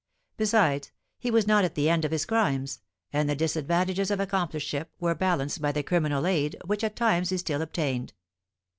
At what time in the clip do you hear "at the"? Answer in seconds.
1.63-1.87